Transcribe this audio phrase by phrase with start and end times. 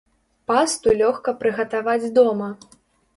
[0.51, 2.49] Пасту лёгка прыгатаваць дома.